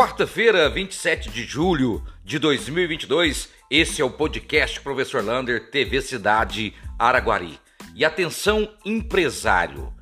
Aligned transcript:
Quarta-feira, 0.00 0.66
27 0.70 1.28
de 1.28 1.44
julho 1.44 2.02
de 2.24 2.38
2022, 2.38 3.50
esse 3.70 4.00
é 4.00 4.04
o 4.04 4.08
podcast 4.08 4.80
Professor 4.80 5.22
Lander, 5.22 5.70
TV 5.70 6.00
Cidade 6.00 6.72
Araguari. 6.98 7.60
E 7.94 8.02
atenção, 8.02 8.66
empresário, 8.82 9.92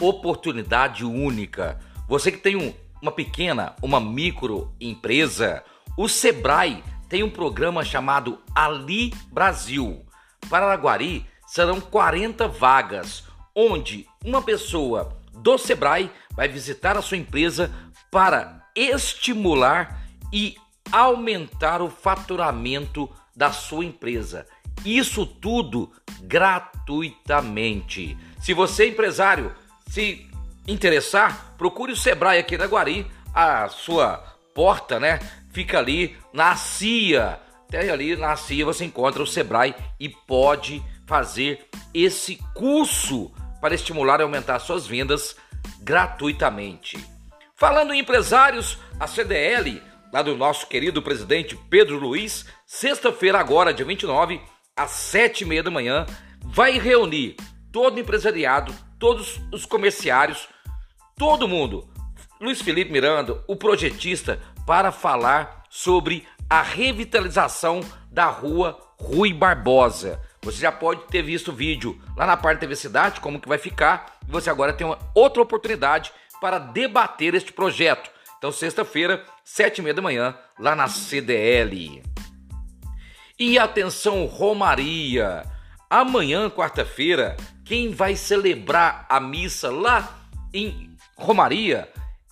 oportunidade 0.00 1.04
única. 1.04 1.76
Você 2.06 2.30
que 2.30 2.38
tem 2.38 2.54
um, 2.54 2.72
uma 3.02 3.10
pequena, 3.10 3.74
uma 3.82 3.98
micro 3.98 4.72
empresa, 4.80 5.64
o 5.96 6.08
Sebrae 6.08 6.84
tem 7.08 7.24
um 7.24 7.30
programa 7.30 7.84
chamado 7.84 8.38
Ali 8.54 9.12
Brasil. 9.32 10.06
Para 10.48 10.66
Araguari 10.66 11.26
serão 11.48 11.80
40 11.80 12.46
vagas, 12.46 13.24
onde 13.56 14.06
uma 14.24 14.40
pessoa 14.40 15.18
do 15.32 15.58
Sebrae 15.58 16.12
vai 16.36 16.46
visitar 16.46 16.96
a 16.96 17.02
sua 17.02 17.16
empresa 17.16 17.72
para 18.08 18.67
estimular 18.78 20.06
e 20.32 20.56
aumentar 20.92 21.82
o 21.82 21.90
faturamento 21.90 23.10
da 23.34 23.50
sua 23.52 23.84
empresa. 23.84 24.46
Isso 24.84 25.26
tudo 25.26 25.90
gratuitamente. 26.22 28.16
Se 28.40 28.54
você 28.54 28.88
empresário 28.88 29.52
se 29.88 30.30
interessar, 30.66 31.54
procure 31.58 31.92
o 31.92 31.96
Sebrae 31.96 32.38
aqui 32.38 32.56
na 32.56 32.66
Guari. 32.66 33.06
A 33.34 33.68
sua 33.68 34.24
porta, 34.54 34.98
né, 35.00 35.18
fica 35.52 35.78
ali 35.78 36.16
na 36.32 36.54
CIA. 36.56 37.40
Até 37.66 37.90
ali 37.90 38.16
na 38.16 38.36
CIA 38.36 38.64
você 38.64 38.84
encontra 38.84 39.22
o 39.22 39.26
Sebrae 39.26 39.74
e 40.00 40.08
pode 40.08 40.82
fazer 41.06 41.66
esse 41.92 42.36
curso 42.54 43.30
para 43.60 43.74
estimular 43.74 44.20
e 44.20 44.22
aumentar 44.22 44.58
suas 44.58 44.86
vendas 44.86 45.36
gratuitamente. 45.80 47.17
Falando 47.58 47.92
em 47.92 47.98
empresários, 47.98 48.78
a 49.00 49.08
CDL, 49.08 49.82
lá 50.12 50.22
do 50.22 50.36
nosso 50.36 50.68
querido 50.68 51.02
presidente 51.02 51.58
Pedro 51.68 51.98
Luiz, 51.98 52.46
sexta-feira 52.64 53.40
agora, 53.40 53.74
dia 53.74 53.84
29, 53.84 54.40
às 54.76 54.92
sete 54.92 55.40
e 55.40 55.44
meia 55.44 55.60
da 55.60 55.68
manhã, 55.68 56.06
vai 56.40 56.78
reunir 56.78 57.34
todo 57.72 57.96
o 57.96 57.98
empresariado, 57.98 58.72
todos 58.96 59.40
os 59.52 59.66
comerciários, 59.66 60.48
todo 61.16 61.48
mundo, 61.48 61.90
Luiz 62.40 62.62
Felipe 62.62 62.92
Miranda, 62.92 63.42
o 63.48 63.56
projetista, 63.56 64.38
para 64.64 64.92
falar 64.92 65.64
sobre 65.68 66.28
a 66.48 66.62
revitalização 66.62 67.80
da 68.08 68.26
rua 68.26 68.78
Rui 69.00 69.32
Barbosa. 69.32 70.22
Você 70.42 70.58
já 70.58 70.70
pode 70.70 71.08
ter 71.08 71.22
visto 71.22 71.48
o 71.48 71.56
vídeo 71.56 72.00
lá 72.16 72.24
na 72.24 72.36
parte 72.36 72.58
da 72.58 72.60
TV 72.60 72.76
Cidade, 72.76 73.20
como 73.20 73.40
que 73.40 73.48
vai 73.48 73.58
ficar, 73.58 74.20
e 74.28 74.30
você 74.30 74.48
agora 74.48 74.72
tem 74.72 74.86
uma 74.86 75.00
outra 75.12 75.42
oportunidade 75.42 76.12
para 76.40 76.58
debater 76.58 77.34
este 77.34 77.52
projeto. 77.52 78.10
Então, 78.38 78.52
sexta-feira, 78.52 79.24
sete 79.44 79.78
e 79.78 79.82
meia 79.82 79.94
da 79.94 80.02
manhã, 80.02 80.36
lá 80.58 80.74
na 80.74 80.88
CDL. 80.88 82.02
E 83.38 83.58
atenção, 83.58 84.26
Romaria! 84.26 85.44
Amanhã, 85.90 86.50
quarta-feira, 86.50 87.36
quem 87.64 87.92
vai 87.92 88.14
celebrar 88.14 89.06
a 89.08 89.18
missa 89.18 89.70
lá 89.70 90.18
em 90.52 90.96
Romaria 91.16 91.88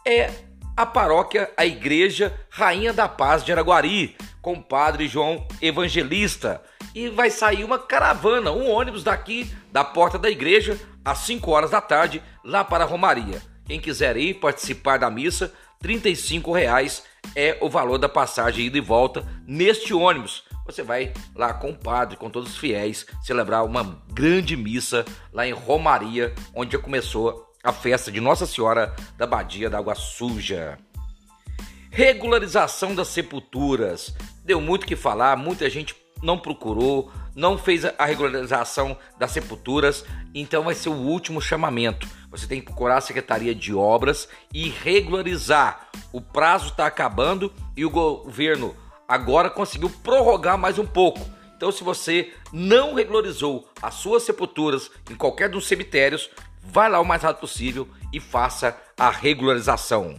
é 0.07 0.31
a 0.77 0.85
paróquia, 0.85 1.51
a 1.57 1.65
Igreja 1.65 2.39
Rainha 2.51 2.93
da 2.93 3.09
Paz 3.09 3.43
de 3.43 3.51
Araguari, 3.51 4.15
com 4.43 4.53
o 4.53 4.63
Padre 4.63 5.09
João 5.09 5.47
Evangelista. 5.61 6.63
E 6.95 7.09
vai 7.09 7.31
sair 7.31 7.65
uma 7.65 7.79
caravana, 7.79 8.53
um 8.53 8.71
ônibus 8.71 9.03
daqui 9.03 9.51
da 9.73 9.83
porta 9.83 10.19
da 10.19 10.31
igreja, 10.31 10.79
às 11.05 11.19
5 11.19 11.51
horas 11.51 11.71
da 11.71 11.81
tarde, 11.81 12.23
lá 12.45 12.65
para 12.65 12.85
Romaria. 12.85 13.43
Quem 13.67 13.81
quiser 13.81 14.17
ir 14.17 14.35
participar 14.35 14.99
da 14.99 15.11
missa, 15.11 15.53
R$ 15.83 16.01
reais 16.55 17.03
é 17.35 17.59
o 17.61 17.69
valor 17.69 17.99
da 17.99 18.09
passagem 18.09 18.67
ida 18.67 18.79
e 18.79 18.81
volta 18.81 19.27
neste 19.47 19.93
ônibus. 19.93 20.45
Você 20.65 20.83
vai 20.83 21.13
lá 21.35 21.53
com 21.53 21.71
o 21.71 21.77
padre, 21.77 22.17
com 22.17 22.31
todos 22.31 22.51
os 22.51 22.59
fiéis, 22.59 23.07
celebrar 23.23 23.65
uma 23.65 24.03
grande 24.13 24.57
missa 24.57 25.05
lá 25.33 25.47
em 25.47 25.53
Romaria, 25.53 26.35
onde 26.55 26.73
já 26.73 26.79
começou 26.79 27.47
a 27.63 27.73
festa 27.73 28.11
de 28.11 28.21
Nossa 28.21 28.47
Senhora 28.47 28.95
da 29.17 29.27
Badia 29.27 29.69
da 29.69 29.79
Água 29.79 29.95
Suja. 29.95 30.79
Regularização 31.91 32.95
das 32.95 33.09
sepulturas. 33.09 34.15
Deu 34.45 34.61
muito 34.61 34.87
que 34.87 34.95
falar, 34.95 35.37
muita 35.37 35.69
gente 35.69 35.95
não 36.23 36.39
procurou, 36.39 37.11
não 37.35 37.59
fez 37.59 37.85
a 37.85 38.05
regularização 38.05 38.97
das 39.19 39.31
sepulturas, 39.31 40.05
então 40.35 40.65
vai 40.65 40.75
ser 40.75 40.89
o 40.89 40.95
último 40.95 41.41
chamamento. 41.41 42.09
Você 42.31 42.47
tem 42.47 42.61
que 42.61 42.67
procurar 42.67 42.99
a 42.99 43.01
Secretaria 43.01 43.55
de 43.55 43.75
Obras 43.75 44.29
e 44.53 44.69
regularizar. 44.69 45.89
O 46.13 46.21
prazo 46.21 46.69
está 46.69 46.87
acabando 46.87 47.53
e 47.77 47.85
o 47.85 47.91
governo 47.91 48.75
agora 49.07 49.51
conseguiu 49.51 49.91
prorrogar 49.91 50.59
mais 50.59 50.79
um 50.79 50.87
pouco. 50.87 51.21
Então, 51.57 51.73
se 51.73 51.83
você 51.83 52.33
não 52.53 52.95
regularizou 52.95 53.67
as 53.81 53.95
suas 53.95 54.23
sepulturas 54.25 54.91
em 55.11 55.15
qualquer 55.15 55.49
dos 55.49 55.67
cemitérios, 55.67 56.29
vai 56.63 56.91
lá 56.91 57.01
o 57.01 57.05
mais 57.05 57.23
rápido 57.23 57.41
possível 57.41 57.89
e 58.13 58.21
faça 58.21 58.77
a 58.99 59.11
regularização. 59.11 60.17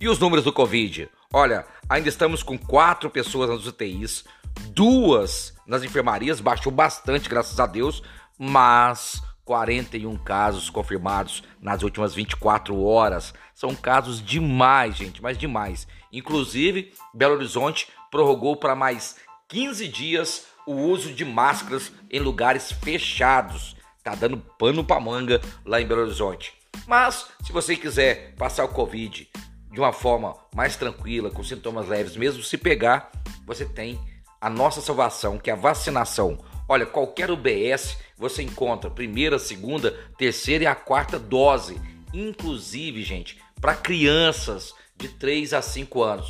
E 0.00 0.08
os 0.08 0.18
números 0.18 0.44
do 0.44 0.52
Covid? 0.52 1.08
Olha, 1.32 1.64
ainda 1.88 2.08
estamos 2.08 2.42
com 2.42 2.58
quatro 2.58 3.08
pessoas 3.10 3.48
nas 3.48 3.66
UTIs, 3.66 4.24
duas 4.70 5.54
nas 5.66 5.82
enfermarias, 5.82 6.40
baixou 6.40 6.72
bastante, 6.72 7.28
graças 7.28 7.58
a 7.58 7.66
Deus, 7.66 8.02
mas 8.38 9.22
41 9.44 10.16
casos 10.18 10.70
confirmados 10.70 11.42
nas 11.60 11.82
últimas 11.82 12.14
24 12.14 12.80
horas. 12.82 13.34
São 13.54 13.74
casos 13.74 14.22
demais, 14.22 14.96
gente, 14.96 15.22
mas 15.22 15.36
demais. 15.36 15.86
Inclusive, 16.12 16.92
Belo 17.14 17.34
Horizonte 17.34 17.88
prorrogou 18.10 18.56
para 18.56 18.74
mais 18.74 19.16
15 19.48 19.88
dias 19.88 20.46
o 20.66 20.74
uso 20.74 21.12
de 21.12 21.24
máscaras 21.24 21.92
em 22.10 22.20
lugares 22.20 22.72
fechados. 22.72 23.76
Tá 24.02 24.14
dando 24.14 24.36
pano 24.36 24.84
para 24.84 25.00
manga 25.00 25.40
lá 25.64 25.80
em 25.80 25.86
Belo 25.86 26.02
Horizonte. 26.02 26.54
Mas 26.86 27.28
se 27.44 27.52
você 27.52 27.76
quiser 27.76 28.34
passar 28.36 28.64
o 28.64 28.68
Covid 28.68 29.28
de 29.70 29.80
uma 29.80 29.92
forma 29.92 30.36
mais 30.54 30.76
tranquila, 30.76 31.30
com 31.30 31.42
sintomas 31.42 31.88
leves, 31.88 32.16
mesmo 32.16 32.42
se 32.42 32.58
pegar, 32.58 33.10
você 33.46 33.64
tem 33.64 33.98
a 34.42 34.50
nossa 34.50 34.80
salvação, 34.80 35.38
que 35.38 35.48
é 35.48 35.52
a 35.52 35.56
vacinação. 35.56 36.36
Olha, 36.68 36.84
qualquer 36.84 37.30
UBS 37.30 37.96
você 38.18 38.42
encontra 38.42 38.90
primeira, 38.90 39.38
segunda, 39.38 39.92
terceira 40.18 40.64
e 40.64 40.66
a 40.66 40.74
quarta 40.74 41.16
dose, 41.16 41.80
inclusive, 42.12 43.04
gente, 43.04 43.40
para 43.60 43.76
crianças 43.76 44.74
de 44.96 45.06
3 45.06 45.54
a 45.54 45.62
5 45.62 46.02
anos. 46.02 46.28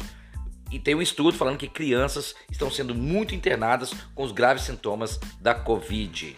E 0.70 0.78
tem 0.78 0.94
um 0.94 1.00
estudo 1.00 1.38
falando 1.38 1.56
que 1.56 1.66
crianças 1.66 2.34
estão 2.50 2.70
sendo 2.70 2.94
muito 2.94 3.34
internadas 3.34 3.94
com 4.14 4.22
os 4.22 4.32
graves 4.32 4.64
sintomas 4.64 5.18
da 5.40 5.54
Covid. 5.54 6.36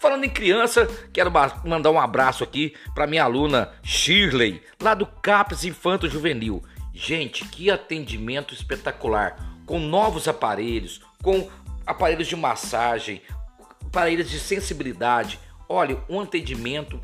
Falando 0.00 0.22
em 0.22 0.30
criança, 0.30 0.86
quero 1.12 1.32
mandar 1.64 1.90
um 1.90 1.98
abraço 1.98 2.44
aqui 2.44 2.76
para 2.94 3.08
minha 3.08 3.24
aluna 3.24 3.72
Shirley, 3.82 4.62
lá 4.80 4.94
do 4.94 5.04
CAPES 5.04 5.64
Infanto 5.64 6.08
Juvenil. 6.08 6.62
Gente, 6.94 7.44
que 7.44 7.72
atendimento 7.72 8.54
espetacular! 8.54 9.36
Com 9.66 9.78
novos 9.78 10.26
aparelhos, 10.26 11.02
com 11.22 11.48
aparelhos 11.86 12.28
de 12.28 12.36
massagem, 12.36 13.22
aparelhos 13.86 14.30
de 14.30 14.38
sensibilidade. 14.38 15.38
Olha, 15.68 15.98
um 16.08 16.20
atendimento 16.20 17.00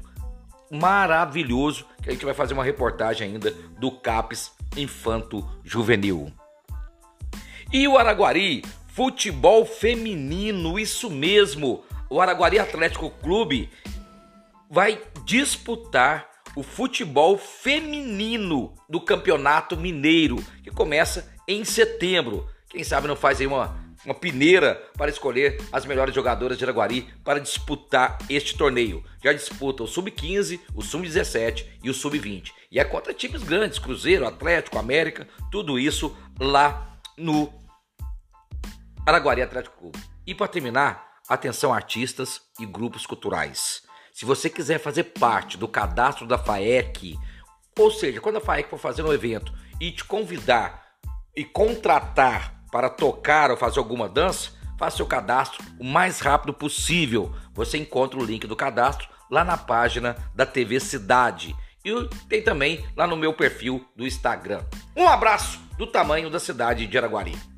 maravilhoso 0.71 1.87
que 2.03 2.09
a 2.09 2.13
gente 2.13 2.25
vai 2.25 2.35
fazer 2.35 2.55
uma 2.55 2.65
reportagem 2.65 3.29
ainda 3.29 3.51
do 3.79 3.91
CAPES 3.91 4.53
Infanto 4.77 5.47
Juvenil. 5.63 6.33
E 7.73 7.89
o 7.89 7.97
Araguari, 7.97 8.63
futebol 8.89 9.65
feminino, 9.65 10.79
isso 10.79 11.11
mesmo. 11.11 11.85
O 12.09 12.21
Araguari 12.21 12.59
Atlético 12.59 13.11
Clube 13.11 13.71
vai 14.71 15.01
disputar 15.25 16.29
o 16.57 16.63
futebol 16.63 17.37
feminino 17.37 18.75
do 18.89 19.01
Campeonato 19.01 19.77
Mineiro, 19.77 20.37
que 20.63 20.71
começa 20.71 21.33
em 21.49 21.65
setembro. 21.65 22.49
Quem 22.69 22.85
sabe 22.85 23.09
não 23.09 23.17
faz 23.17 23.41
aí 23.41 23.47
uma 23.47 23.84
uma 24.05 24.15
peneira 24.15 24.75
para 24.97 25.11
escolher 25.11 25.61
as 25.73 25.85
melhores 25.85 26.15
jogadoras 26.15 26.59
de 26.59 26.65
Araguari 26.65 27.09
para 27.25 27.41
disputar 27.41 28.19
este 28.29 28.57
torneio. 28.57 29.03
Já 29.23 29.33
disputa 29.33 29.83
o 29.83 29.87
Sub-15, 29.87 30.61
o 30.75 30.83
Sub-17 30.83 31.67
e 31.83 31.91
o 31.91 31.95
Sub-20. 31.95 32.53
E 32.71 32.79
é 32.79 32.85
contra 32.85 33.15
times 33.15 33.43
grandes, 33.43 33.79
Cruzeiro, 33.79 34.27
Atlético, 34.27 34.79
América, 34.79 35.27
tudo 35.51 35.79
isso 35.79 36.17
lá 36.39 36.99
no 37.17 37.53
Araguari 39.07 39.43
Atlético 39.43 39.79
Clube. 39.79 39.99
E 40.27 40.35
para 40.35 40.49
terminar, 40.49 41.15
atenção 41.29 41.73
artistas 41.73 42.43
e 42.61 42.67
grupos 42.67 43.07
culturais. 43.07 43.83
Se 44.13 44.25
você 44.25 44.49
quiser 44.49 44.79
fazer 44.79 45.05
parte 45.05 45.59
do 45.59 45.67
cadastro 45.67 46.27
da 46.27 46.39
FAEC, 46.39 47.19
ou 47.79 47.91
seja, 47.91 48.21
quando 48.21 48.37
a 48.37 48.41
FAEC 48.41 48.69
for 48.69 48.79
fazer 48.79 49.03
um 49.03 49.13
evento 49.13 49.53
e 49.81 49.91
te 49.91 50.05
convidar 50.05 50.85
e 51.35 51.45
contratar 51.45 52.64
para 52.75 52.91
tocar 52.91 53.53
ou 53.53 53.57
fazer 53.57 53.79
alguma 53.79 54.09
dança, 54.09 54.51
faça 54.77 54.97
seu 54.97 55.07
cadastro 55.07 55.65
o 55.79 55.85
mais 55.85 56.19
rápido 56.19 56.53
possível. 56.53 57.33
Você 57.53 57.79
encontra 57.79 58.19
o 58.19 58.25
link 58.25 58.49
do 58.49 58.57
cadastro 58.57 59.07
lá 59.31 59.45
na 59.45 59.57
página 59.57 60.17
da 60.35 60.45
TV 60.45 60.81
Cidade. 60.81 61.55
e 61.85 62.09
tem 62.29 62.43
também 62.43 62.85
lá 62.97 63.07
no 63.07 63.17
meu 63.17 63.33
perfil 63.33 63.87
do 63.95 64.05
Instagram. 64.05 64.65
Um 64.97 65.07
abraço 65.09 65.61
do 65.79 65.87
tamanho 65.87 66.29
da 66.29 66.41
cidade 66.41 66.89
de 66.89 66.99
Araguari. 66.99 67.54